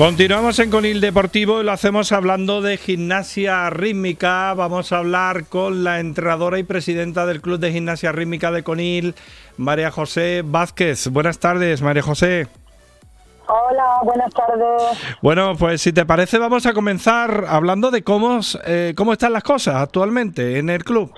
Continuamos 0.00 0.58
en 0.60 0.70
Conil 0.70 1.02
Deportivo 1.02 1.60
y 1.60 1.64
lo 1.64 1.72
hacemos 1.72 2.10
hablando 2.12 2.62
de 2.62 2.78
gimnasia 2.78 3.68
rítmica. 3.68 4.54
Vamos 4.54 4.92
a 4.92 4.96
hablar 4.96 5.44
con 5.44 5.84
la 5.84 6.00
entrenadora 6.00 6.58
y 6.58 6.62
presidenta 6.62 7.26
del 7.26 7.42
Club 7.42 7.58
de 7.58 7.70
Gimnasia 7.70 8.10
Rítmica 8.10 8.50
de 8.50 8.62
Conil, 8.62 9.14
María 9.58 9.90
José 9.90 10.40
Vázquez. 10.42 11.08
Buenas 11.08 11.38
tardes, 11.38 11.82
María 11.82 12.00
José. 12.00 12.48
Hola, 13.46 13.98
buenas 14.02 14.32
tardes. 14.32 15.18
Bueno, 15.20 15.54
pues 15.58 15.82
si 15.82 15.92
te 15.92 16.06
parece 16.06 16.38
vamos 16.38 16.64
a 16.64 16.72
comenzar 16.72 17.44
hablando 17.46 17.90
de 17.90 18.02
cómo, 18.02 18.40
eh, 18.64 18.94
cómo 18.96 19.12
están 19.12 19.34
las 19.34 19.42
cosas 19.42 19.74
actualmente 19.74 20.58
en 20.58 20.70
el 20.70 20.82
club. 20.82 21.12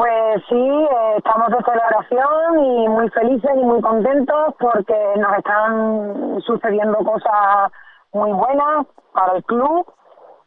Pues 0.00 0.42
sí, 0.48 0.56
eh, 0.56 1.14
estamos 1.18 1.50
de 1.50 1.62
celebración 1.62 2.64
y 2.64 2.88
muy 2.88 3.10
felices 3.10 3.50
y 3.54 3.64
muy 3.66 3.82
contentos 3.82 4.54
porque 4.58 4.96
nos 5.16 5.36
están 5.36 6.40
sucediendo 6.40 6.96
cosas 7.04 7.70
muy 8.14 8.32
buenas 8.32 8.86
para 9.12 9.34
el 9.34 9.44
club. 9.44 9.86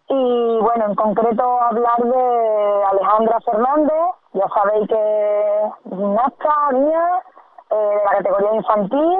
Y 0.09 0.57
bueno, 0.59 0.85
en 0.87 0.95
concreto 0.95 1.61
hablar 1.61 1.97
de 1.99 2.83
Alejandra 2.93 3.39
Fernández, 3.41 4.03
ya 4.33 4.45
sabéis 4.55 4.87
que 4.87 5.71
gimnasta 5.87 6.71
mía, 6.71 7.21
eh, 7.69 7.75
de 7.75 8.05
la 8.05 8.11
categoría 8.11 8.55
infantil 8.55 9.19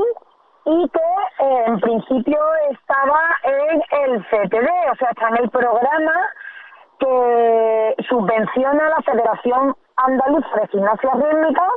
y 0.65 0.89
que 0.89 1.45
eh, 1.45 1.63
en 1.67 1.79
principio 1.79 2.39
estaba 2.71 3.19
en 3.43 3.83
el 4.01 4.25
CTD, 4.29 4.67
o 4.93 4.95
sea, 4.95 5.11
está 5.11 5.27
en 5.27 5.37
el 5.43 5.49
programa 5.51 6.13
que 6.97 7.95
subvenciona 8.09 8.89
la 8.89 9.01
Federación 9.03 9.75
Andaluza 9.97 10.47
de 10.61 10.67
Gimnasia 10.69 11.11
Rítmica 11.13 11.67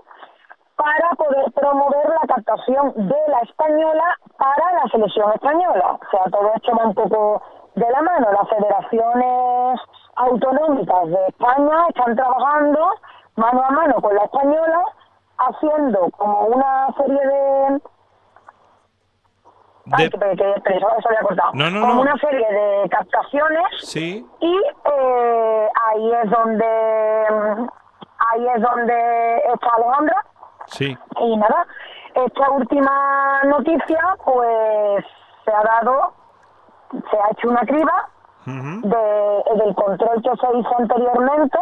para 0.77 1.11
poder 1.17 1.51
promover 1.53 2.09
la 2.09 2.35
captación 2.35 2.93
de 2.97 3.17
la 3.29 3.39
española 3.41 4.05
para 4.37 4.73
la 4.75 4.91
selección 4.91 5.33
española. 5.33 5.99
O 6.01 6.11
sea, 6.11 6.25
todo 6.31 6.51
esto 6.55 6.73
va 6.77 6.85
un 6.87 6.95
poco 6.95 7.43
de 7.75 7.91
la 7.91 8.03
mano. 8.03 8.31
Las 8.33 8.49
federaciones 8.49 9.81
autonómicas 10.17 11.07
de 11.09 11.27
España 11.29 11.87
están 11.89 12.15
trabajando 12.17 12.91
mano 13.37 13.63
a 13.65 13.71
mano 13.71 13.95
con 14.01 14.15
la 14.15 14.25
española, 14.25 14.83
haciendo 15.39 16.11
como 16.17 16.41
una 16.47 16.89
serie 16.97 17.21
de 17.27 17.81
Ay, 19.93 20.11
que, 20.11 20.19
que, 20.19 20.37
que 20.65 20.77
eso 20.77 20.89
había 21.07 21.21
cortado. 21.21 21.51
No, 21.55 21.71
no, 21.71 21.81
como 21.81 21.95
no. 21.95 22.01
una 22.01 22.17
serie 22.19 22.47
de 22.51 22.89
captaciones 22.89 23.65
Sí. 23.83 24.27
y 24.41 24.57
eh, 24.85 25.69
ahí 25.87 26.13
es 26.13 26.31
donde 26.31 27.27
mm, 27.31 27.67
ahí 28.33 28.49
es 28.55 28.63
donde 28.63 29.37
está 29.55 29.69
Alejandra 29.77 30.25
Sí. 30.67 30.99
y 31.21 31.37
nada 31.37 31.67
esta 32.15 32.51
última 32.51 33.41
noticia 33.45 34.01
pues 34.25 35.05
se 35.45 35.53
ha 35.53 35.63
dado 35.63 36.13
se 36.91 37.17
ha 37.19 37.31
hecho 37.33 37.49
una 37.49 37.61
criba 37.63 38.09
Ujú. 38.47 38.89
de, 38.89 39.65
del 39.65 39.75
control 39.75 40.23
que 40.23 40.31
se 40.37 40.57
hizo 40.59 40.75
anteriormente 40.79 41.59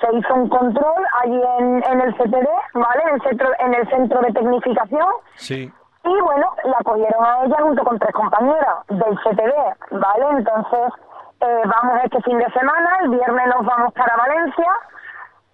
se 0.00 0.14
hizo 0.14 0.34
un 0.34 0.48
control 0.48 1.06
allí 1.22 1.42
en, 1.58 1.84
en 1.84 2.00
el 2.02 2.14
CTD 2.16 2.48
vale 2.74 3.02
en 3.08 3.14
el 3.14 3.22
centro 3.22 3.48
en 3.58 3.74
el 3.74 3.88
centro 3.90 4.20
de 4.20 4.32
tecnificación 4.32 5.06
Sí. 5.36 5.72
y 6.04 6.20
bueno, 6.20 6.52
la 6.64 6.78
cogieron 6.84 7.24
a 7.24 7.44
ella 7.44 7.56
junto 7.62 7.82
con 7.84 7.98
tres 7.98 8.12
compañeras 8.14 8.76
del 8.88 9.18
CTD, 9.24 9.52
¿vale? 9.90 10.26
Entonces, 10.38 10.92
eh, 11.40 11.62
vamos 11.64 11.98
este 12.04 12.22
fin 12.22 12.38
de 12.38 12.48
semana, 12.52 12.90
el 13.02 13.08
viernes 13.10 13.46
nos 13.48 13.66
vamos 13.66 13.92
para 13.94 14.16
Valencia, 14.16 14.72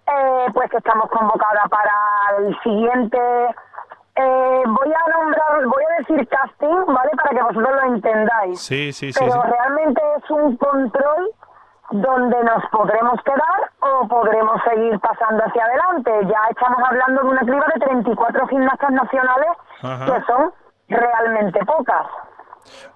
eh, 0.07 0.47
pues 0.53 0.69
que 0.69 0.77
estamos 0.77 1.09
convocadas 1.09 1.69
para 1.69 1.93
el 2.39 2.59
siguiente, 2.61 3.17
eh, 4.15 4.63
voy 4.65 4.93
a 4.93 5.11
nombrar, 5.17 5.65
voy 5.65 5.83
a 5.83 5.99
decir 5.99 6.27
casting, 6.27 6.85
¿vale? 6.87 7.11
Para 7.17 7.29
que 7.29 7.43
vosotros 7.43 7.81
lo 7.81 7.95
entendáis. 7.95 8.59
Sí, 8.59 8.91
sí, 8.91 9.11
sí. 9.11 9.19
Pero 9.19 9.41
sí. 9.41 9.49
realmente 9.49 10.01
es 10.17 10.29
un 10.29 10.57
control 10.57 11.31
donde 11.91 12.43
nos 12.43 12.63
podremos 12.71 13.21
quedar 13.23 13.71
o 13.81 14.07
podremos 14.07 14.61
seguir 14.63 14.99
pasando 14.99 15.43
hacia 15.45 15.63
adelante. 15.63 16.11
Ya 16.27 16.39
estamos 16.49 16.79
hablando 16.87 17.21
de 17.21 17.27
una 17.27 17.41
criba 17.41 17.65
de 17.73 17.79
34 17.81 18.47
gimnastas 18.47 18.91
nacionales 18.91 19.49
Ajá. 19.81 20.05
que 20.05 20.23
son 20.25 20.51
realmente 20.89 21.65
pocas. 21.65 22.07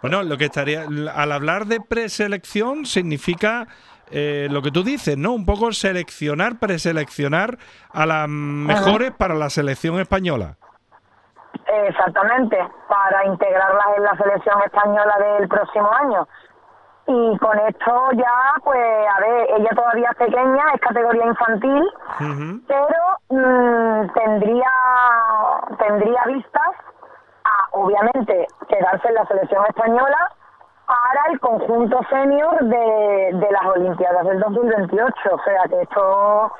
Bueno, 0.01 0.23
lo 0.23 0.37
que 0.37 0.45
estaría 0.45 0.83
al 0.83 1.31
hablar 1.31 1.65
de 1.65 1.81
preselección 1.81 2.85
significa 2.85 3.67
eh, 4.11 4.47
lo 4.49 4.61
que 4.61 4.71
tú 4.71 4.83
dices, 4.83 5.17
¿no? 5.17 5.33
Un 5.33 5.45
poco 5.45 5.71
seleccionar, 5.71 6.59
preseleccionar 6.59 7.57
a 7.91 8.05
las 8.05 8.27
mejores 8.29 9.11
para 9.11 9.35
la 9.35 9.49
selección 9.49 9.99
española. 9.99 10.55
Exactamente, 11.87 12.57
para 12.87 13.25
integrarlas 13.25 13.85
en 13.97 14.03
la 14.03 14.17
selección 14.17 14.61
española 14.63 15.17
del 15.19 15.47
próximo 15.49 15.91
año. 15.91 16.27
Y 17.07 17.37
con 17.37 17.57
esto 17.59 18.09
ya, 18.13 18.53
pues, 18.63 19.07
a 19.15 19.19
ver, 19.21 19.47
ella 19.57 19.69
todavía 19.75 20.09
es 20.11 20.17
pequeña, 20.17 20.63
es 20.73 20.81
categoría 20.81 21.25
infantil, 21.25 21.83
pero 22.67 22.99
mm, 23.29 24.13
tendría 24.13 24.71
tendría 25.77 26.23
vistas 26.25 26.69
a 27.45 27.67
obviamente 27.71 28.47
quedarse 28.67 29.07
en 29.07 29.13
la 29.15 29.25
selección 29.25 29.65
española 29.67 30.17
el 31.31 31.39
conjunto 31.39 31.99
senior 32.09 32.59
de, 32.63 33.29
de 33.33 33.51
las 33.51 33.65
Olimpiadas 33.75 34.25
del 34.25 34.39
2028 34.39 35.13
o 35.31 35.43
sea 35.43 35.63
que 35.69 35.81
esto 35.81 36.51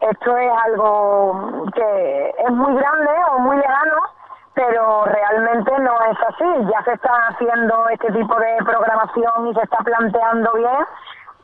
esto 0.00 0.36
es 0.36 0.52
algo 0.64 1.64
que 1.74 2.34
es 2.38 2.50
muy 2.50 2.74
grande 2.74 3.10
o 3.32 3.38
muy 3.40 3.56
lejano 3.56 4.18
pero 4.58 5.04
realmente 5.04 5.70
no 5.78 5.92
es 6.10 6.18
así. 6.26 6.68
Ya 6.68 6.82
se 6.82 6.94
está 6.94 7.12
haciendo 7.28 7.88
este 7.90 8.10
tipo 8.10 8.34
de 8.34 8.56
programación 8.64 9.46
y 9.46 9.54
se 9.54 9.62
está 9.62 9.78
planteando 9.84 10.52
bien 10.54 10.84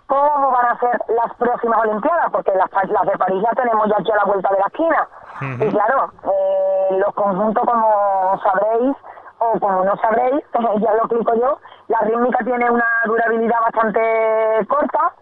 cómo 0.08 0.50
van 0.50 0.66
a 0.66 0.78
ser 0.80 1.00
las 1.08 1.32
próximas 1.36 1.78
Olimpiadas, 1.78 2.30
porque 2.32 2.50
las, 2.56 2.68
las 2.90 3.06
de 3.06 3.16
París 3.16 3.40
ya 3.40 3.54
tenemos 3.54 3.88
ya 3.88 3.96
aquí 4.00 4.10
a 4.10 4.16
la 4.16 4.24
vuelta 4.24 4.50
de 4.50 4.58
la 4.58 4.66
esquina. 4.66 5.08
Y 5.64 5.70
claro, 5.70 6.10
eh, 6.24 6.98
los 6.98 7.14
conjuntos, 7.14 7.64
como 7.64 8.40
sabréis, 8.42 8.96
o 9.38 9.60
como 9.60 9.84
no 9.84 9.96
sabréis, 9.98 10.44
ya 10.80 10.94
lo 10.94 11.04
explico 11.04 11.34
yo, 11.36 11.58
la 11.88 11.98
rítmica 12.00 12.38
tiene 12.44 12.70
una 12.70 12.86
durabilidad 13.06 13.60
bastante 13.62 14.00
corta. 14.68 15.12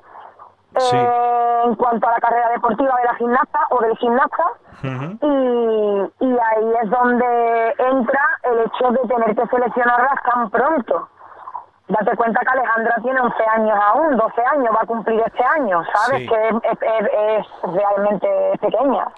Sí. 0.78 0.96
eh, 0.96 1.62
en 1.66 1.74
cuanto 1.74 2.08
a 2.08 2.12
la 2.12 2.18
carrera 2.18 2.48
deportiva 2.48 2.94
de 2.96 3.04
la 3.04 3.14
gimnasta 3.16 3.58
o 3.70 3.80
del 3.82 3.94
gimnasta 3.98 4.44
y, 4.82 6.24
y 6.24 6.30
ahí 6.32 6.72
es 6.82 6.90
donde 6.90 7.74
entra 7.78 8.20
el 8.44 8.58
hecho 8.60 8.90
de 8.90 9.06
tener 9.06 9.36
que 9.36 9.46
seleccionarlas 9.48 10.14
tan 10.32 10.48
pronto. 10.50 11.08
Date 11.88 12.16
cuenta 12.16 12.40
que 12.40 12.48
Alejandra 12.58 12.96
tiene 13.02 13.20
11 13.20 13.36
años 13.54 13.78
aún, 13.86 14.16
12 14.16 14.42
años, 14.50 14.74
va 14.74 14.80
a 14.82 14.86
cumplir 14.86 15.22
este 15.26 15.44
año, 15.44 15.82
¿sabes? 15.94 16.20
Sí. 16.22 16.26
Que 16.28 16.48
es- 16.48 16.78
es- 16.80 17.10
es 17.12 17.72
realmente 17.74 18.28
pequeña. 18.62 19.08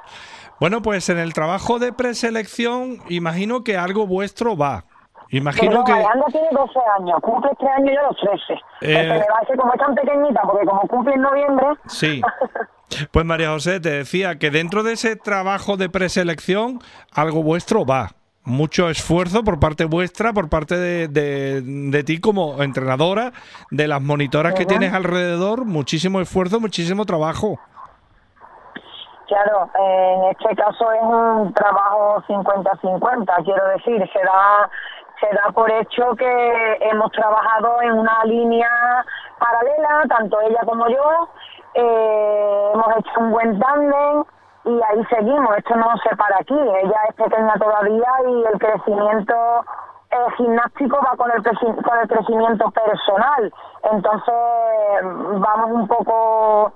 Bueno, 0.59 0.83
pues 0.83 1.09
en 1.09 1.19
el 1.19 1.33
trabajo 1.35 1.79
de 1.79 1.93
preselección, 1.93 2.99
imagino 3.09 3.63
que 3.63 3.79
algo 3.79 4.07
vuestro 4.09 4.57
va. 4.57 4.85
Pero 5.31 5.43
Imagino 5.43 5.73
no, 5.73 5.85
que. 5.85 5.93
Alejandra 5.93 6.27
tiene 6.31 6.49
12 6.53 6.79
años, 6.99 7.19
cumple 7.23 7.51
este 7.53 7.69
año 7.69 7.93
ya 7.93 8.03
los 8.03 8.17
13. 8.17 8.53
Eh. 8.53 8.59
Se 8.81 9.03
le 9.03 9.19
va 9.19 9.37
a 9.37 9.41
decir 9.41 9.57
como 9.57 9.73
es 9.73 9.81
tan 9.81 9.95
pequeñita, 9.95 10.41
porque 10.43 10.67
como 10.67 10.81
cumple 10.83 11.15
en 11.15 11.23
noviembre... 11.23 11.67
Sí. 11.87 12.23
Pues 13.11 13.25
María 13.27 13.49
José, 13.49 13.81
te 13.81 13.91
decía 13.91 14.39
que 14.39 14.51
dentro 14.51 14.83
de 14.85 14.93
ese 14.93 15.17
trabajo 15.17 15.77
de 15.77 15.89
preselección, 15.89 16.79
algo 17.13 17.43
vuestro 17.43 17.85
va. 17.85 18.11
Mucho 18.45 18.89
esfuerzo 18.89 19.43
por 19.43 19.59
parte 19.59 19.85
vuestra, 19.87 20.33
por 20.33 20.49
parte 20.49 20.77
de, 20.77 21.09
de- 21.09 21.63
de 21.63 22.05
ti 22.05 22.21
como 22.21 22.63
entrenadora, 22.63 23.33
de 23.71 23.89
las 23.89 24.01
monitoras 24.03 24.55
que 24.55 24.63
Ujú. 24.63 24.69
tienes 24.69 24.93
alrededor, 24.93 25.65
muchísimo 25.65 26.21
esfuerzo, 26.21 26.61
muchísimo 26.61 27.05
trabajo. 27.07 27.59
Claro, 29.27 29.71
eh, 29.81 30.15
en 30.19 30.31
este 30.33 30.55
caso 30.55 30.93
es 30.93 31.03
un 31.03 31.55
trabajo 31.55 32.23
50-50, 32.29 33.45
quiero 33.45 33.67
decir, 33.69 34.11
se 34.13 34.19
da, 34.21 34.71
se 35.25 35.37
da 35.37 35.51
por 35.53 35.71
hecho 35.71 36.15
que 36.17 36.79
hemos 36.81 37.11
trabajado 37.13 37.81
en 37.83 37.93
una 37.93 38.25
línea 38.25 38.69
paralela, 39.39 40.03
tanto 40.09 40.41
ella 40.43 40.61
como 40.67 40.89
yo, 40.89 41.29
eh, 41.75 42.71
hemos 42.75 42.97
hecho 42.99 43.21
un 43.21 43.31
buen 43.31 43.59
tándem 43.59 44.25
y 44.65 44.81
ahí 44.83 45.05
seguimos, 45.11 45.57
esto 45.57 45.77
no 45.77 45.87
se 46.03 46.17
para 46.17 46.37
aquí, 46.39 46.59
ella 46.59 46.99
es 47.09 47.15
pequeña 47.17 47.55
todavía 47.55 48.09
y 48.29 48.45
el 48.45 48.59
crecimiento 48.59 49.35
eh, 50.11 50.17
gimnástico 50.37 50.99
va 51.05 51.17
con 51.17 51.31
el, 51.31 51.43
con 51.43 51.99
el 51.99 52.09
crecimiento 52.09 52.71
personal, 52.71 53.53
entonces 53.83 54.35
vamos 55.41 55.71
un 55.71 55.89
poco 55.89 56.73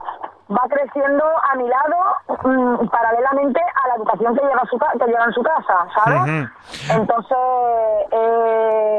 va 0.51 0.63
creciendo 0.69 1.25
a 1.51 1.55
mi 1.57 1.69
lado 1.69 1.97
mm, 2.45 2.89
paralelamente 2.89 3.61
a 3.61 3.89
la 3.89 3.95
educación 3.97 4.35
que 4.35 4.41
lleva, 4.43 4.63
su, 4.65 4.79
que 4.79 5.07
lleva 5.07 5.25
en 5.25 5.33
su 5.33 5.43
casa, 5.43 5.87
¿sabes? 5.95 6.49
Entonces 6.91 7.37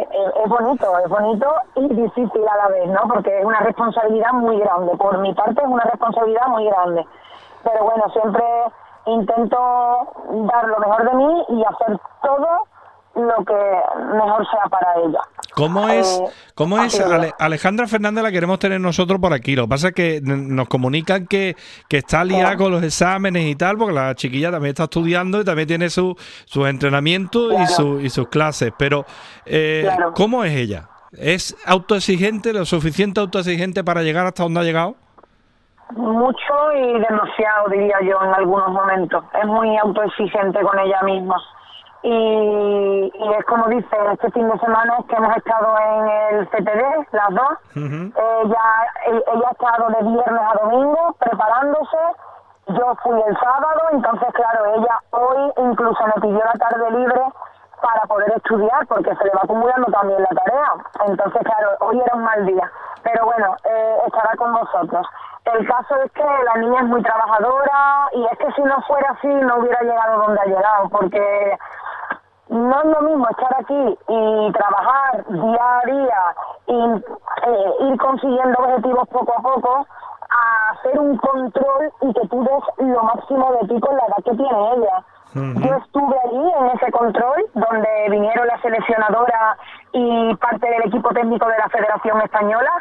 eh, 0.01 0.31
es 0.43 0.49
bonito, 0.49 0.97
es 0.99 1.09
bonito 1.09 1.47
y 1.75 1.87
difícil 1.93 2.47
a 2.47 2.57
la 2.57 2.67
vez, 2.69 2.87
¿no? 2.87 3.01
Porque 3.07 3.39
es 3.39 3.45
una 3.45 3.59
responsabilidad 3.59 4.31
muy 4.33 4.59
grande, 4.59 4.95
por 4.97 5.17
mi 5.19 5.33
parte 5.33 5.61
es 5.61 5.67
una 5.67 5.83
responsabilidad 5.83 6.47
muy 6.47 6.65
grande. 6.65 7.05
Pero 7.63 7.83
bueno, 7.83 8.09
siempre 8.09 8.43
intento 9.05 9.57
dar 10.29 10.67
lo 10.67 10.79
mejor 10.79 11.09
de 11.09 11.15
mí 11.15 11.45
y 11.49 11.63
hacer 11.63 11.99
todo 12.21 12.67
lo 13.15 13.45
que 13.45 13.83
mejor 14.13 14.47
sea 14.49 14.65
para 14.69 14.95
ella. 14.95 15.21
¿Cómo 15.59 15.89
eh, 15.89 15.99
es, 15.99 16.23
cómo 16.55 16.81
es 16.81 17.01
Alejandra 17.37 17.87
Fernández 17.87 18.23
la 18.23 18.31
queremos 18.31 18.59
tener 18.59 18.79
nosotros 18.79 19.19
por 19.19 19.33
aquí? 19.33 19.55
Lo 19.55 19.63
que 19.63 19.69
pasa 19.69 19.87
es 19.89 19.93
que 19.93 20.21
nos 20.23 20.67
comunican 20.67 21.27
que, 21.27 21.55
que 21.87 21.97
está 21.97 22.23
liada 22.23 22.55
con 22.55 22.71
los 22.71 22.81
exámenes 22.81 23.45
y 23.45 23.55
tal, 23.55 23.77
porque 23.77 23.93
la 23.93 24.15
chiquilla 24.15 24.51
también 24.51 24.69
está 24.69 24.83
estudiando 24.83 25.41
y 25.41 25.45
también 25.45 25.67
tiene 25.67 25.89
su, 25.89 26.15
sus 26.45 26.67
entrenamientos 26.67 27.53
y, 27.59 27.67
su, 27.67 27.99
y 27.99 28.09
sus 28.09 28.29
clases. 28.29 28.71
Pero, 28.77 29.05
eh, 29.45 29.89
¿cómo 30.15 30.43
es 30.43 30.55
ella? 30.55 30.87
¿Es 31.11 31.57
autoexigente, 31.65 32.53
lo 32.53 32.65
suficiente 32.65 33.19
autoexigente 33.19 33.83
para 33.83 34.01
llegar 34.01 34.25
hasta 34.25 34.43
donde 34.43 34.61
ha 34.61 34.63
llegado? 34.63 34.95
Mucho 35.91 36.53
y 36.75 36.99
demasiado, 36.99 37.67
diría 37.71 37.97
yo, 38.03 38.23
en 38.23 38.33
algunos 38.35 38.69
momentos. 38.69 39.23
Es 39.41 39.47
muy 39.47 39.75
autoexigente 39.77 40.61
con 40.61 40.77
ella 40.79 41.01
misma 41.03 41.35
y, 42.01 43.11
es 43.37 43.45
como 43.45 43.67
dice, 43.67 43.97
este 44.13 44.31
fin 44.31 44.47
de 44.49 44.57
semana 44.59 44.97
es 44.99 45.05
que 45.05 45.15
hemos 45.15 45.35
estado 45.35 45.77
en 45.77 46.09
el 46.09 46.49
CTD, 46.49 47.07
las 47.11 47.29
dos. 47.29 47.57
ella, 47.75 48.63
ella 49.05 49.47
ha 49.47 49.51
estado 49.51 49.87
de 49.89 50.09
viernes 50.09 50.41
a 50.41 50.63
domingo 50.63 51.15
preparándose. 51.19 51.97
Yo 52.67 52.95
fui 53.03 53.19
el 53.19 53.37
sábado, 53.37 53.81
entonces, 53.91 54.29
claro, 54.33 54.65
ella 54.75 54.99
hoy 55.11 55.51
incluso 55.57 56.05
me 56.05 56.21
pidió 56.21 56.39
la 56.45 56.53
tarde 56.53 56.91
libre 56.91 57.21
para 57.81 58.01
poder 58.03 58.31
estudiar, 58.35 58.85
porque 58.87 59.15
se 59.15 59.23
le 59.23 59.31
va 59.31 59.41
acumulando 59.43 59.91
también 59.91 60.21
la 60.21 60.41
tarea. 60.43 60.73
Entonces, 61.05 61.41
claro, 61.43 61.69
hoy 61.79 61.99
era 61.99 62.15
un 62.15 62.23
mal 62.23 62.45
día. 62.45 62.71
Pero 63.03 63.25
bueno, 63.25 63.55
eh, 63.63 63.97
estará 64.05 64.35
con 64.37 64.53
vosotros. 64.53 65.07
El 65.45 65.67
caso 65.67 65.95
es 66.03 66.11
que 66.11 66.23
la 66.23 66.61
niña 66.61 66.81
es 66.81 66.87
muy 66.87 67.01
trabajadora 67.01 68.07
y 68.13 68.25
es 68.25 68.37
que 68.37 68.51
si 68.51 68.61
no 68.61 68.79
fuera 68.83 69.11
así 69.11 69.27
no 69.27 69.57
hubiera 69.57 69.81
llegado 69.81 70.19
donde 70.19 70.41
ha 70.41 70.45
llegado, 70.45 70.89
porque 70.89 71.57
no 72.49 72.79
es 72.79 72.85
lo 72.85 73.01
mismo 73.01 73.27
estar 73.29 73.55
aquí 73.59 73.97
y 74.07 74.51
trabajar 74.51 75.23
día 75.27 75.79
a 75.79 75.85
día 75.85 76.35
y 76.67 77.03
eh, 77.47 77.73
ir 77.91 77.97
consiguiendo 77.99 78.57
objetivos 78.59 79.07
poco 79.09 79.33
a 79.37 79.41
poco 79.41 79.87
a 80.29 80.71
hacer 80.71 80.99
un 80.99 81.17
control 81.17 81.91
y 82.01 82.13
que 82.13 82.27
tú 82.27 82.43
des 82.43 82.87
lo 82.87 83.03
máximo 83.03 83.51
de 83.53 83.67
ti 83.67 83.79
con 83.79 83.95
la 83.95 84.03
edad 84.05 84.23
que 84.23 84.35
tiene 84.35 84.73
ella. 84.73 85.03
Yo 85.31 85.75
estuve 85.75 86.15
allí 86.25 86.51
en 86.59 86.65
ese 86.75 86.91
control 86.91 87.45
donde 87.53 88.07
vinieron 88.09 88.47
la 88.47 88.59
seleccionadora 88.61 89.57
y 89.93 90.35
parte 90.37 90.67
del 90.67 90.87
equipo 90.87 91.09
técnico 91.09 91.45
de 91.47 91.57
la 91.57 91.69
Federación 91.69 92.19
Española 92.21 92.71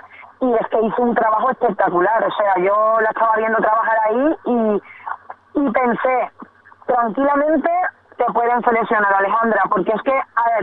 y 0.40 0.54
es 0.54 0.66
que 0.68 0.80
hizo 0.80 1.02
un 1.02 1.14
trabajo 1.14 1.50
espectacular. 1.50 2.24
O 2.24 2.30
sea, 2.32 2.54
yo 2.64 3.00
la 3.02 3.10
estaba 3.10 3.36
viendo 3.36 3.58
trabajar 3.58 3.98
ahí 4.06 4.36
y, 4.46 4.82
y 5.60 5.70
pensé, 5.72 6.30
tranquilamente 6.86 7.70
te 8.18 8.24
pueden 8.32 8.62
seleccionar, 8.62 9.14
Alejandra, 9.14 9.62
porque 9.70 9.92
es 9.92 10.02
que 10.02 10.12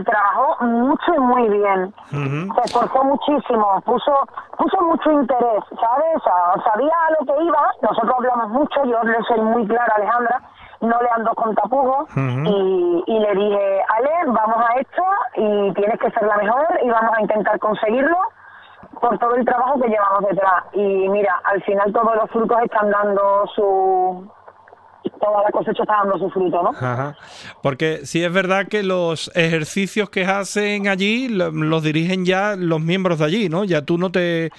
trabajó 0.04 0.64
mucho 0.64 1.14
y 1.14 1.18
muy 1.18 1.48
bien. 1.48 1.94
Se 2.10 2.60
esforzó 2.64 3.02
muchísimo, 3.04 3.80
puso 3.84 4.12
puso 4.58 4.80
mucho 4.82 5.10
interés, 5.10 5.64
¿sabes? 5.80 6.22
sabía 6.64 6.92
a 7.06 7.10
lo 7.10 7.26
que 7.26 7.44
iba, 7.44 7.72
nosotros 7.82 8.14
hablamos 8.16 8.48
mucho, 8.50 8.84
yo 8.84 9.02
le 9.02 9.22
soy 9.24 9.40
muy 9.40 9.66
clara, 9.66 9.92
Alejandra, 9.96 10.40
no 10.80 11.00
le 11.00 11.10
ando 11.10 11.34
con 11.34 11.54
tapujos 11.54 12.08
y, 12.16 13.04
y 13.06 13.18
le 13.18 13.34
dije, 13.34 13.82
Ale, 13.88 14.10
vamos 14.26 14.64
a 14.68 14.80
esto 14.80 15.02
y 15.36 15.72
tienes 15.74 15.98
que 16.00 16.10
ser 16.10 16.22
la 16.24 16.36
mejor 16.36 16.66
y 16.82 16.90
vamos 16.90 17.16
a 17.16 17.20
intentar 17.20 17.58
conseguirlo 17.58 18.16
por 19.00 19.18
todo 19.18 19.34
el 19.34 19.44
trabajo 19.44 19.80
que 19.80 19.88
llevamos 19.88 20.28
detrás. 20.28 20.64
Y 20.72 21.08
mira, 21.08 21.40
al 21.44 21.62
final 21.62 21.92
todos 21.92 22.16
los 22.16 22.30
frutos 22.30 22.58
están 22.62 22.90
dando 22.90 23.46
su, 23.54 24.30
toda 25.20 25.42
la 25.42 25.50
cosecha 25.50 25.82
está 25.82 25.96
dando 25.96 26.18
su 26.18 26.30
fruto, 26.30 26.62
¿no? 26.62 27.14
Porque 27.62 28.00
sí 28.04 28.22
es 28.24 28.32
verdad 28.32 28.66
que 28.68 28.82
los 28.82 29.30
ejercicios 29.34 30.10
que 30.10 30.24
hacen 30.24 30.88
allí 30.88 31.28
los 31.28 31.82
dirigen 31.82 32.24
ya 32.24 32.54
los 32.56 32.80
miembros 32.80 33.18
de 33.18 33.24
allí, 33.24 33.48
¿no? 33.48 33.64
Ya 33.64 33.82
tú 33.82 33.98
no 33.98 34.10
te, 34.10 34.50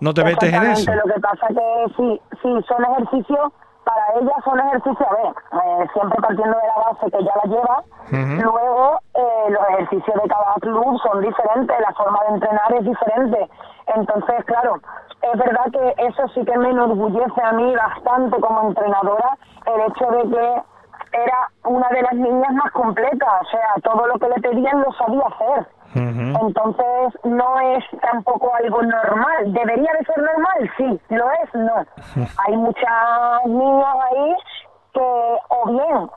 no, 0.00 0.14
te 0.14 0.24
metes 0.24 0.52
en 0.52 0.62
eso. 0.64 0.92
Lo 0.94 1.14
que 1.14 1.20
pasa 1.20 1.46
que 1.48 1.94
sí, 1.96 2.20
sí, 2.42 2.48
son 2.68 2.84
ejercicios, 2.92 3.52
para 3.84 4.20
ella 4.20 4.32
son 4.44 4.58
ejercicios, 4.58 5.08
a 5.08 5.14
ver, 5.14 5.32
eh, 5.52 5.86
siempre 5.92 6.18
partiendo 6.20 6.56
de 6.56 6.66
la 6.66 6.90
base 6.90 7.10
que 7.10 7.24
ya 7.24 7.32
la 7.36 7.50
lleva, 7.50 8.42
luego 8.42 8.98
eh, 9.46 9.50
los 9.50 9.68
ejercicios 9.70 10.22
de 10.22 10.28
cada 10.28 10.54
club 10.60 10.98
son 11.00 11.20
diferentes, 11.20 11.80
la 11.80 11.92
forma 11.92 12.18
de 12.28 12.34
entrenar 12.34 12.74
es 12.74 12.84
diferente. 12.84 13.50
Entonces, 13.94 14.44
claro, 14.46 14.80
es 15.22 15.38
verdad 15.38 15.64
que 15.72 15.94
eso 16.04 16.28
sí 16.34 16.44
que 16.44 16.58
me 16.58 16.70
enorgullece 16.70 17.42
a 17.42 17.52
mí 17.52 17.74
bastante 17.74 18.40
como 18.40 18.68
entrenadora, 18.68 19.36
el 19.66 19.80
hecho 19.90 20.06
de 20.10 20.30
que 20.30 20.62
era 21.12 21.50
una 21.64 21.88
de 21.88 22.02
las 22.02 22.14
niñas 22.14 22.52
más 22.52 22.70
completas, 22.72 23.42
o 23.42 23.44
sea, 23.50 23.74
todo 23.82 24.06
lo 24.06 24.18
que 24.18 24.28
le 24.28 24.40
pedían 24.40 24.80
lo 24.80 24.92
sabía 24.92 25.22
hacer. 25.26 25.66
Entonces, 25.94 27.18
no 27.24 27.58
es 27.60 27.84
tampoco 28.02 28.52
algo 28.54 28.82
normal. 28.82 29.52
¿Debería 29.52 29.90
de 29.98 30.04
ser 30.04 30.18
normal? 30.18 30.70
Sí. 30.76 31.00
¿Lo 31.08 31.30
es? 31.30 31.54
No. 31.54 31.86
Hay 32.46 32.56
muchas 32.56 33.46
niñas 33.46 33.96
ahí 34.10 34.36
que, 34.92 35.36
o 35.48 35.70
bien, 35.70 36.10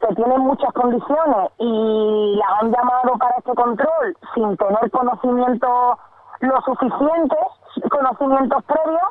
que 0.00 0.14
tienen 0.14 0.40
muchas 0.40 0.72
condiciones 0.72 1.50
y 1.58 2.36
las 2.36 2.62
han 2.62 2.72
llamado 2.72 3.18
para 3.18 3.36
este 3.38 3.54
control 3.54 4.16
sin 4.34 4.56
tener 4.56 4.90
conocimiento 4.90 5.98
lo 6.40 6.60
suficientes, 6.62 7.38
conocimientos 7.90 8.64
previos, 8.64 9.02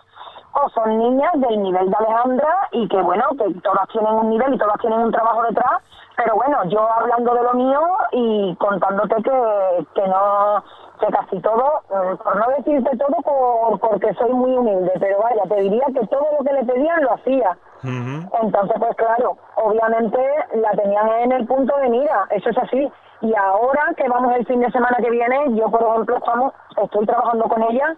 o 0.53 0.69
son 0.69 0.97
niñas 0.97 1.31
del 1.35 1.61
nivel 1.61 1.89
de 1.89 1.95
Alejandra 1.95 2.69
y 2.71 2.87
que 2.87 3.01
bueno, 3.01 3.23
que 3.37 3.53
todas 3.61 3.87
tienen 3.89 4.13
un 4.13 4.29
nivel 4.29 4.53
y 4.55 4.57
todas 4.57 4.79
tienen 4.79 4.99
un 4.99 5.11
trabajo 5.11 5.43
detrás, 5.43 5.83
pero 6.17 6.35
bueno, 6.35 6.63
yo 6.65 6.91
hablando 6.91 7.33
de 7.33 7.43
lo 7.43 7.53
mío 7.53 7.81
y 8.11 8.55
contándote 8.55 9.15
que, 9.21 9.87
que 9.93 10.07
no, 10.07 10.63
que 10.99 11.07
casi 11.07 11.39
todo, 11.41 11.81
por 12.23 12.35
no 12.35 12.45
decirte 12.57 12.97
todo 12.97 13.15
por, 13.23 13.79
porque 13.79 14.13
soy 14.15 14.33
muy 14.33 14.55
humilde, 14.55 14.91
pero 14.99 15.19
vaya, 15.21 15.43
te 15.47 15.61
diría 15.61 15.85
que 15.93 16.05
todo 16.07 16.27
lo 16.37 16.45
que 16.45 16.53
le 16.53 16.65
pedían 16.65 17.03
lo 17.03 17.13
hacía. 17.13 17.57
Entonces, 17.83 18.75
pues 18.77 18.95
claro, 18.95 19.37
obviamente 19.55 20.19
la 20.55 20.71
tenían 20.71 21.07
en 21.09 21.31
el 21.31 21.47
punto 21.47 21.75
de 21.77 21.89
mira, 21.89 22.27
eso 22.31 22.49
es 22.49 22.57
así. 22.57 22.91
Y 23.21 23.35
ahora 23.35 23.93
que 23.97 24.07
vamos 24.07 24.35
el 24.35 24.45
fin 24.45 24.59
de 24.59 24.71
semana 24.71 24.97
que 24.97 25.09
viene, 25.09 25.55
yo 25.55 25.69
por 25.69 25.81
ejemplo 25.81 26.17
estamos, 26.17 26.53
estoy 26.81 27.05
trabajando 27.05 27.45
con 27.45 27.63
ella 27.63 27.95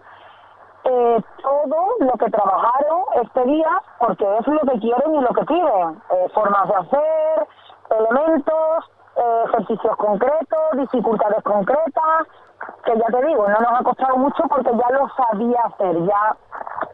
eh, 0.84 1.22
todo 1.40 1.86
lo 2.00 2.12
que 2.14 2.30
trabajaron 2.30 3.02
este 3.22 3.44
día, 3.44 3.70
porque 3.98 4.24
es 4.38 4.46
lo 4.48 4.60
que 4.60 4.80
quieren 4.80 5.14
y 5.14 5.20
lo 5.20 5.32
que 5.32 5.44
piden. 5.44 6.02
Eh, 6.10 6.28
formas 6.34 6.68
de 6.68 6.74
hacer, 6.74 7.46
elementos, 7.90 8.90
eh, 9.16 9.44
ejercicios 9.46 9.96
concretos, 9.96 10.60
dificultades 10.74 11.42
concretas, 11.44 12.26
que 12.92 12.98
ya 12.98 13.06
te 13.06 13.26
digo, 13.26 13.48
no 13.48 13.58
nos 13.58 13.80
ha 13.80 13.82
costado 13.82 14.16
mucho 14.16 14.42
porque 14.48 14.70
ya 14.70 14.96
lo 14.96 15.08
sabía 15.16 15.60
hacer, 15.64 15.96
ya, 16.04 16.36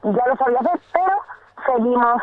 ya 0.05 0.27
lo 0.27 0.37
sabía 0.37 0.59
hacer, 0.59 0.81
pero 0.93 1.17
seguimos 1.67 2.23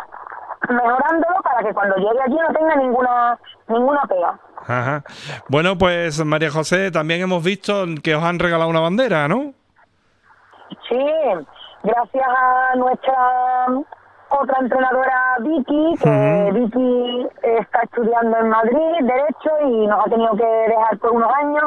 mejorándolo 0.69 1.41
para 1.43 1.63
que 1.63 1.73
cuando 1.73 1.95
llegue 1.97 2.21
allí 2.25 2.35
no 2.35 2.53
tenga 2.53 2.75
ninguna 2.75 3.39
ninguna 3.67 4.01
pega. 4.07 4.39
Ajá. 4.67 5.03
Bueno, 5.47 5.77
pues 5.77 6.23
María 6.25 6.49
José, 6.49 6.91
también 6.91 7.21
hemos 7.21 7.43
visto 7.43 7.85
que 8.03 8.15
os 8.15 8.23
han 8.23 8.39
regalado 8.39 8.69
una 8.69 8.79
bandera, 8.79 9.27
¿no? 9.27 9.53
Sí, 10.89 11.05
gracias 11.83 12.27
a 12.27 12.75
nuestra 12.75 13.67
otra 14.29 14.57
entrenadora 14.59 15.37
Vicky, 15.39 15.95
que 16.01 16.49
Vicky 16.53 17.27
está 17.43 17.81
estudiando 17.83 18.37
en 18.37 18.49
Madrid 18.49 18.95
Derecho 19.01 19.51
y 19.67 19.87
nos 19.87 20.05
ha 20.05 20.09
tenido 20.09 20.35
que 20.35 20.45
dejar 20.45 20.97
por 20.97 21.11
unos 21.11 21.31
años, 21.33 21.63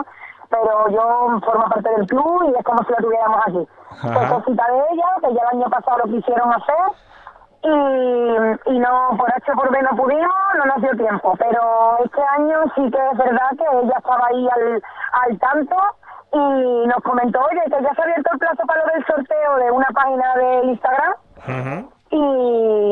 pero 0.50 0.88
yo 0.88 1.40
formo 1.44 1.68
parte 1.68 1.90
del 1.90 2.06
club 2.06 2.44
y 2.48 2.58
es 2.58 2.64
como 2.64 2.82
si 2.84 2.92
la 2.92 2.98
tuviéramos 2.98 3.40
aquí. 3.46 3.68
Fue 4.00 4.28
cosita 4.28 4.64
de 4.70 4.78
ella, 4.92 5.08
que 5.20 5.34
ya 5.34 5.42
el 5.42 5.58
año 5.58 5.70
pasado 5.70 5.98
lo 5.98 6.04
quisieron 6.04 6.52
hacer 6.52 6.84
y, 7.62 8.70
y 8.70 8.78
no, 8.78 9.10
por 9.18 9.32
H 9.34 9.52
por 9.52 9.70
B 9.70 9.82
no 9.82 9.96
pudimos, 9.96 10.36
no 10.56 10.64
nos 10.66 10.80
dio 10.80 10.96
tiempo, 10.96 11.34
pero 11.38 11.98
este 12.04 12.22
año 12.36 12.62
sí 12.76 12.90
que 12.90 12.98
es 12.98 13.18
verdad 13.18 13.50
que 13.58 13.78
ella 13.82 13.94
estaba 13.98 14.26
ahí 14.28 14.48
al, 14.48 14.82
al 15.24 15.38
tanto 15.38 15.76
y 16.32 16.86
nos 16.86 17.02
comentó, 17.02 17.40
oye, 17.40 17.62
que 17.64 17.82
ya 17.82 17.94
se 17.94 18.00
ha 18.00 18.04
abierto 18.04 18.30
el 18.32 18.38
plazo 18.38 18.62
para 18.66 18.86
lo 18.86 18.92
del 18.92 19.06
sorteo 19.06 19.56
de 19.56 19.70
una 19.70 19.88
página 19.94 20.34
del 20.36 20.68
Instagram. 20.70 21.14
Y 22.10 22.16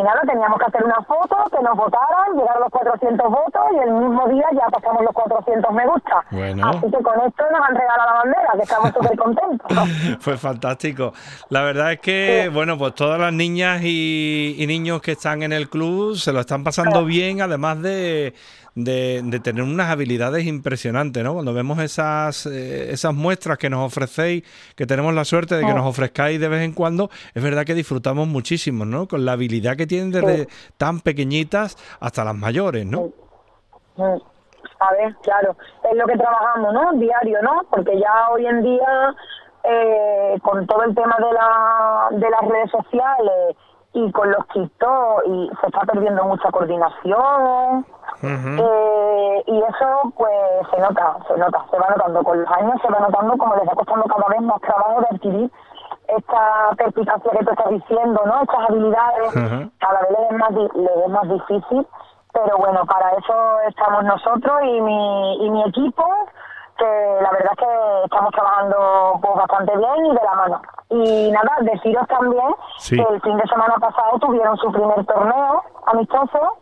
nada, 0.06 0.20
teníamos 0.26 0.58
que 0.58 0.66
hacer 0.66 0.84
una 0.84 1.02
foto, 1.02 1.36
que 1.50 1.62
nos 1.62 1.76
votaran, 1.76 2.36
llegar 2.36 2.56
a 2.56 2.60
los 2.60 2.70
400 2.70 3.28
votos 3.28 3.62
y 3.74 3.78
el 3.78 3.92
mismo 3.92 4.28
día 4.28 4.46
ya 4.52 4.66
pasamos 4.70 5.02
los 5.02 5.12
400 5.12 5.72
me 5.72 5.86
gusta. 5.86 6.24
Así 6.30 6.86
que 6.90 7.02
con 7.02 7.20
esto 7.26 7.44
nos 7.50 7.68
han 7.68 7.74
regalado 7.74 8.06
la 8.06 8.18
bandera, 8.22 8.52
que 8.54 8.62
estamos 8.62 8.90
súper 8.94 9.16
contentos. 9.16 9.66
Pues 10.24 10.40
fantástico. 10.40 11.12
La 11.50 11.62
verdad 11.62 11.92
es 11.92 12.00
que, 12.00 12.50
bueno, 12.52 12.78
pues 12.78 12.94
todas 12.94 13.18
las 13.20 13.32
niñas 13.32 13.80
y, 13.82 14.64
niños 14.66 15.00
que 15.00 15.12
están 15.12 15.42
en 15.42 15.52
el 15.52 15.68
club 15.68 16.16
se 16.16 16.32
lo 16.32 16.40
están 16.40 16.64
pasando 16.64 17.04
bien, 17.04 17.40
además 17.40 17.80
de, 17.82 18.34
de, 18.76 19.40
tener 19.42 19.62
unas 19.62 19.90
habilidades 19.90 20.46
impresionantes, 20.46 21.24
¿no? 21.24 21.32
Cuando 21.32 21.54
vemos 21.54 21.78
esas, 21.78 22.46
eh, 22.46 22.92
esas 22.92 23.14
muestras 23.14 23.58
que 23.58 23.70
nos 23.70 23.84
ofrecéis, 23.84 24.44
que 24.76 24.86
tenemos 24.86 25.14
la 25.14 25.24
suerte 25.24 25.56
de 25.56 25.64
que 25.64 25.74
nos 25.74 25.86
ofrezcáis 25.86 26.38
de 26.38 26.48
vez 26.48 26.62
en 26.62 26.72
cuando, 26.72 27.08
es 27.34 27.42
verdad 27.42 27.64
que 27.64 27.74
disfrutamos 27.74 28.28
muchísimo, 28.28 28.84
¿no? 28.84 29.08
Con 29.08 29.24
la 29.24 29.32
habilidad 29.32 29.76
que 29.76 29.86
tienen 29.86 30.12
desde 30.12 30.46
tan 30.76 31.00
pequeñitas 31.00 31.76
hasta 32.00 32.22
las 32.22 32.36
mayores, 32.36 32.86
¿no? 32.86 33.10
A 33.98 34.92
ver, 34.92 35.14
claro, 35.22 35.56
es 35.90 35.96
lo 35.96 36.06
que 36.06 36.18
trabajamos, 36.18 36.74
¿no? 36.74 36.92
Diario, 36.94 37.40
¿no? 37.42 37.62
Porque 37.70 37.98
ya 37.98 38.28
hoy 38.30 38.46
en 38.46 38.62
día, 38.62 39.16
eh, 39.64 40.38
con 40.42 40.66
todo 40.66 40.82
el 40.82 40.94
tema 40.94 41.16
de, 41.18 41.32
la, 41.32 42.08
de 42.10 42.30
las 42.30 42.42
redes 42.42 42.70
sociales 42.70 43.56
y 43.94 44.12
con 44.12 44.30
los 44.30 44.46
TikTok, 44.48 45.22
y 45.26 45.50
se 45.62 45.66
está 45.66 45.80
perdiendo 45.86 46.24
mucha 46.24 46.50
coordinación, 46.50 47.86
eh, 48.22 49.42
y 49.46 49.58
eso 49.62 50.12
pues 50.16 50.68
se 50.70 50.80
nota, 50.80 51.16
se 51.28 51.36
nota, 51.36 51.64
se 51.70 51.78
va 51.78 51.88
notando. 51.90 52.22
Con 52.22 52.40
los 52.40 52.50
años, 52.50 52.80
se 52.82 52.88
va 52.88 53.00
notando 53.00 53.36
como 53.36 53.54
les 53.56 53.68
va 53.68 53.74
costando 53.74 54.04
cada 54.04 54.28
vez 54.28 54.40
más 54.42 54.60
trabajo 54.60 55.00
de 55.00 55.16
adquirir 55.16 55.50
esta 56.08 56.70
perspicacia 56.76 57.30
que 57.30 57.44
tú 57.44 57.50
estás 57.50 57.70
diciendo, 57.70 58.22
¿no? 58.24 58.42
Estas 58.42 58.70
habilidades, 58.70 59.32
cada 59.78 60.00
vez 60.00 60.10
les 60.10 60.30
es, 60.30 60.38
más, 60.38 60.50
les 60.52 60.96
es 61.04 61.08
más 61.08 61.28
difícil, 61.28 61.86
pero 62.32 62.58
bueno, 62.58 62.84
para 62.86 63.10
eso 63.12 63.60
estamos 63.68 64.04
nosotros 64.04 64.60
y 64.62 64.80
mi, 64.80 65.46
y 65.46 65.50
mi 65.50 65.62
equipo, 65.64 66.04
que 66.78 67.18
la 67.22 67.30
verdad 67.30 67.52
es 67.52 67.58
que 67.58 68.04
estamos 68.04 68.30
trabajando 68.32 69.18
pues, 69.22 69.34
bastante 69.36 69.76
bien 69.76 70.06
y 70.06 70.08
de 70.10 70.22
la 70.22 70.34
mano. 70.34 70.62
Y 70.88 71.30
nada, 71.32 71.56
deciros 71.62 72.06
también 72.06 72.54
que 72.88 73.02
el 73.14 73.20
fin 73.22 73.36
de 73.36 73.48
semana 73.48 73.74
pasado 73.80 74.18
tuvieron 74.20 74.56
su 74.58 74.70
primer 74.70 75.04
torneo 75.06 75.62
amistoso 75.86 76.58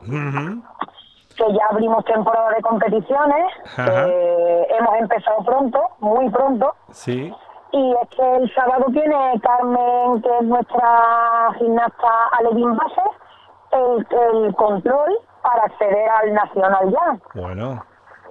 que 1.37 1.53
ya 1.53 1.67
abrimos 1.71 2.05
temporada 2.05 2.51
de 2.51 2.63
competiciones, 2.63 3.53
hemos 3.77 4.95
empezado 4.99 5.45
pronto, 5.45 5.81
muy 6.01 6.29
pronto. 6.31 6.75
Sí. 6.91 7.35
Y 7.73 7.95
es 8.03 8.09
que 8.11 8.37
el 8.37 8.55
sábado 8.55 8.85
tiene 8.93 9.41
Carmen, 9.43 10.23
que 10.23 10.37
es 10.39 10.43
nuestra 10.43 11.53
gimnasta 11.59 12.09
alevín 12.39 12.77
base, 12.77 13.03
el, 13.73 14.07
el 14.11 14.55
control 14.55 15.19
para 15.43 15.65
acceder 15.65 16.09
al 16.09 16.35
Nacional 16.35 16.91
ya. 16.91 17.41
Bueno. 17.41 17.83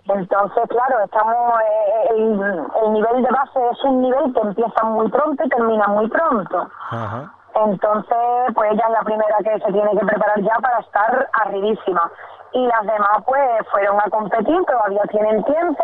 Entonces, 0.05 0.63
claro, 0.67 1.03
estamos 1.05 1.35
eh, 1.61 2.09
el, 2.09 2.67
el, 2.83 2.93
nivel 2.93 3.23
de 3.23 3.29
base 3.29 3.59
es 3.71 3.83
un 3.85 4.01
nivel 4.01 4.33
que 4.33 4.39
empieza 4.41 4.83
muy 4.83 5.09
pronto 5.09 5.43
y 5.45 5.49
termina 5.49 5.87
muy 5.87 6.09
pronto. 6.09 6.67
Ajá. 6.89 7.33
Entonces, 7.55 8.17
pues 8.55 8.71
ella 8.71 8.83
es 8.87 8.91
la 8.93 9.01
primera 9.03 9.37
que 9.43 9.59
se 9.59 9.71
tiene 9.71 9.91
que 9.91 10.05
preparar 10.05 10.39
ya 10.41 10.55
para 10.61 10.79
estar 10.79 11.29
arribísima 11.43 12.11
y 12.53 12.67
las 12.67 12.81
demás 12.83 13.23
pues 13.25 13.67
fueron 13.71 13.99
a 13.99 14.09
competir, 14.09 14.63
todavía 14.65 15.01
tienen 15.09 15.43
tiempo, 15.43 15.83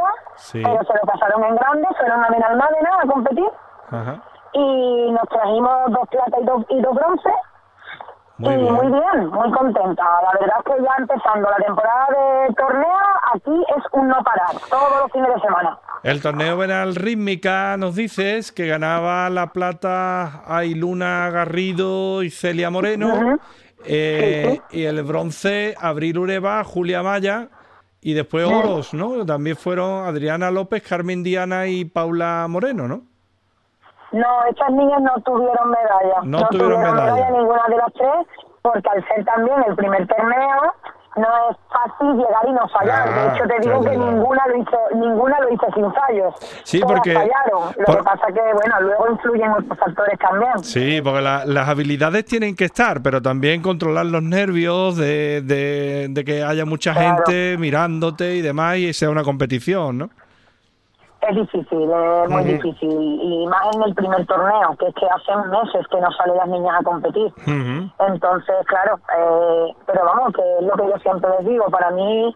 pero 0.53 0.83
se 0.83 0.93
lo 0.93 1.01
pasaron 1.01 1.43
en 1.43 1.55
grande, 1.55 1.87
fueron 1.97 2.23
a 2.23 2.29
Benalmádena 2.29 2.89
a 3.03 3.07
competir 3.07 3.49
y 4.53 5.11
nos 5.11 5.29
trajimos 5.29 5.91
dos 5.91 6.07
plata 6.09 6.39
y 6.39 6.45
dos, 6.45 6.65
y 6.69 6.81
dos 6.81 6.95
bronce 6.95 7.29
muy 8.37 8.53
y 8.53 8.57
bien. 8.57 8.73
muy 8.73 8.87
bien, 8.87 9.27
muy 9.31 9.51
contenta. 9.51 10.03
La 10.23 10.31
verdad 10.39 10.57
es 10.59 10.63
que 10.63 10.83
ya 10.83 10.95
empezando 10.97 11.49
la 11.49 11.57
temporada 11.57 12.07
de 12.07 12.53
torneo, 12.53 12.97
aquí 13.33 13.65
es 13.75 13.83
un 13.91 14.07
no 14.07 14.23
parar, 14.23 14.55
todos 14.69 15.01
los 15.01 15.11
fines 15.11 15.33
de 15.33 15.41
semana. 15.41 15.77
El 16.03 16.21
torneo 16.21 16.55
Benal 16.57 16.95
Rítmica 16.95 17.75
nos 17.77 17.95
dices 17.95 18.53
que 18.53 18.67
ganaba 18.67 19.29
la 19.29 19.47
plata 19.47 20.43
Ailuna 20.47 21.29
Garrido 21.29 22.23
y 22.23 22.29
Celia 22.29 22.69
Moreno. 22.69 23.37
Eh, 23.85 24.59
y 24.71 24.83
el 24.83 25.03
bronce, 25.03 25.75
Abril 25.79 26.19
Ureba, 26.19 26.63
Julia 26.63 27.03
Maya. 27.03 27.49
Y 28.01 28.13
después 28.13 28.45
oros, 28.45 28.93
¿no? 28.93 29.25
También 29.25 29.57
fueron 29.57 30.07
Adriana 30.07 30.51
López, 30.51 30.83
Carmen 30.87 31.21
Diana 31.21 31.67
y 31.67 31.83
Paula 31.83 32.45
Moreno, 32.47 32.87
¿no? 32.87 33.01
No, 34.13 34.45
estas 34.49 34.71
niñas 34.71 35.01
no 35.01 35.21
tuvieron 35.21 35.69
medalla. 35.69 36.21
No, 36.23 36.47
tuvieron, 36.47 36.81
medalla. 36.81 37.29
ninguna 37.29 37.61
de 37.67 37.75
las 37.75 37.93
tres, 37.93 38.27
porque 38.61 38.89
al 38.89 39.05
ser 39.05 39.25
también 39.25 39.57
el 39.67 39.75
primer 39.75 40.07
torneo, 40.07 40.73
no 41.17 41.51
es 41.51 41.57
fácil 41.87 42.15
llegar 42.15 42.47
y 42.47 42.51
no 42.51 42.67
fallar. 42.67 43.09
de 43.09 43.19
ah, 43.19 43.33
hecho, 43.33 43.43
te 43.47 43.59
digo 43.61 43.81
que 43.81 43.97
ninguna 43.97 44.47
lo 44.47 44.57
hizo, 44.57 44.77
ninguna 44.95 45.39
lo 45.39 45.53
hizo 45.53 45.65
sin 45.73 45.93
fallos. 45.93 46.35
Sí, 46.63 46.79
porque 46.79 47.13
fallaron. 47.13 47.73
Lo 47.77 47.97
que 47.97 48.03
pasa 48.03 48.27
que, 48.27 48.41
bueno, 48.53 48.81
luego 48.81 49.11
influyen 49.11 49.51
otros 49.51 49.77
factores 49.77 50.19
también. 50.19 50.59
Sí, 50.63 51.01
porque 51.03 51.21
las 51.21 51.69
habilidades 51.69 52.25
tienen 52.25 52.55
que 52.55 52.65
estar, 52.65 53.01
pero 53.01 53.21
también 53.21 53.61
controlar 53.61 54.05
los 54.05 54.23
nervios 54.23 54.97
de, 54.97 55.41
de, 55.41 56.23
que 56.25 56.43
haya 56.43 56.65
mucha 56.65 56.93
gente 56.93 57.57
mirándote 57.57 58.35
y 58.35 58.41
demás 58.41 58.77
y 58.77 58.93
sea 58.93 59.09
una 59.09 59.23
competición, 59.23 59.97
¿no? 59.97 60.09
Es 61.21 61.35
difícil, 61.35 61.91
es 61.91 62.29
muy 62.29 62.43
difícil. 62.45 63.19
Y 63.21 63.47
más 63.47 63.75
en 63.75 63.83
el 63.83 63.93
primer 63.93 64.25
torneo, 64.25 64.75
que 64.79 64.87
es 64.87 64.95
que 64.95 65.05
hace 65.05 65.35
meses 65.49 65.85
que 65.89 65.99
no 65.99 66.11
salen 66.13 66.37
las 66.37 66.47
niñas 66.47 66.79
a 66.79 66.83
competir. 66.83 67.33
Entonces, 67.99 68.55
claro, 68.67 68.99
eh, 69.17 69.75
pero 69.85 70.05
vamos, 70.05 70.33
que 70.33 70.41
es 70.41 70.65
lo 70.65 70.73
que 70.73 70.87
yo 70.87 70.97
siempre 70.99 71.29
les 71.37 71.47
digo, 71.47 71.65
para 71.69 71.91
mí 71.91 72.35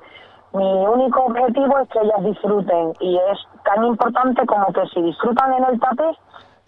mi 0.53 0.85
único 0.85 1.21
objetivo 1.21 1.79
es 1.79 1.89
que 1.89 1.99
ellas 1.99 2.23
disfruten 2.23 2.93
y 2.99 3.17
es 3.17 3.39
tan 3.63 3.83
importante 3.85 4.45
como 4.45 4.67
que 4.71 4.85
si 4.93 5.01
disfrutan 5.01 5.53
en 5.53 5.63
el 5.63 5.79
tapiz, 5.79 6.17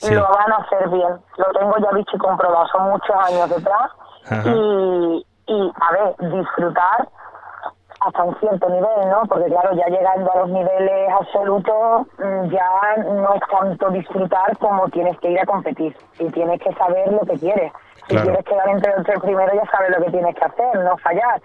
lo 0.09 0.21
van 0.21 0.51
a 0.51 0.55
hacer 0.55 0.89
bien. 0.89 1.19
Lo 1.37 1.45
tengo 1.59 1.77
ya 1.77 1.91
visto 1.91 2.15
y 2.15 2.19
comprobado, 2.19 2.65
son 2.67 2.89
muchos 2.89 3.15
años 3.15 3.49
detrás. 3.49 3.91
Y, 4.45 5.25
y, 5.47 5.73
a 5.79 5.91
ver, 5.91 6.31
disfrutar 6.31 7.07
hasta 8.05 8.23
un 8.23 8.39
cierto 8.39 8.69
nivel, 8.69 9.09
¿no? 9.09 9.23
Porque 9.27 9.49
claro, 9.49 9.73
ya 9.73 9.87
llegando 9.87 10.31
a 10.31 10.39
los 10.39 10.49
niveles 10.49 11.09
absolutos, 11.19 12.07
mm, 12.19 12.49
ya 12.49 13.03
no 13.03 13.33
es 13.33 13.41
tanto 13.49 13.89
disfrutar 13.89 14.57
como 14.59 14.87
tienes 14.89 15.17
que 15.19 15.31
ir 15.31 15.39
a 15.39 15.45
competir 15.45 15.95
y 16.19 16.29
tienes 16.29 16.61
que 16.61 16.73
saber 16.73 17.11
lo 17.11 17.21
que 17.21 17.39
quieres. 17.39 17.71
Si 18.07 18.15
quieres 18.15 18.45
quedar 18.45 18.69
entre 18.69 18.95
los 18.95 19.03
tres 19.05 19.19
primeros 19.19 19.55
ya 19.55 19.71
sabes 19.71 19.97
lo 19.97 20.05
que 20.05 20.11
tienes 20.11 20.35
que 20.35 20.45
hacer, 20.45 20.79
no 20.83 20.97
fallar. 20.97 21.41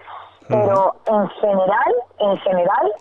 Pero 0.47 0.95
en 1.07 1.27
general, 1.29 1.93
en 2.19 2.37
general, 2.37 2.91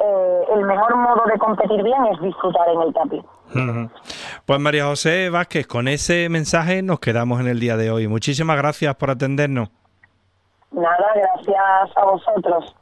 eh, 0.00 0.44
el 0.54 0.64
mejor 0.64 0.96
modo 0.96 1.22
de 1.26 1.38
competir 1.38 1.82
bien 1.82 2.06
es 2.06 2.20
disfrutar 2.20 2.68
en 2.68 2.80
el 2.80 2.94
tapiz. 2.94 3.24
Pues 4.46 4.60
María 4.60 4.84
José 4.84 5.28
Vázquez, 5.28 5.66
con 5.66 5.88
ese 5.88 6.28
mensaje 6.28 6.82
nos 6.82 7.00
quedamos 7.00 7.40
en 7.40 7.48
el 7.48 7.60
día 7.60 7.76
de 7.76 7.90
hoy. 7.90 8.08
Muchísimas 8.08 8.56
gracias 8.56 8.94
por 8.94 9.10
atendernos. 9.10 9.70
Nada, 10.70 11.12
gracias 11.14 11.96
a 11.96 12.04
vosotros. 12.04 12.77